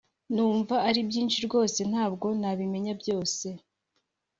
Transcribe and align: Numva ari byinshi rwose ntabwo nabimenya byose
Numva 0.33 0.75
ari 0.87 0.99
byinshi 1.09 1.37
rwose 1.47 1.79
ntabwo 1.91 2.27
nabimenya 2.39 2.93
byose 3.01 3.47